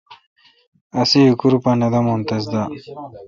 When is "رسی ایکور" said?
0.95-1.53